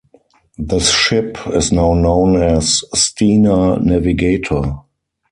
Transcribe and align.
The 0.57 0.79
ship 0.79 1.37
is 1.53 1.71
now 1.71 1.93
known 1.93 2.41
as 2.41 2.83
"Stena 2.95 3.79
Navigator". 3.83 4.77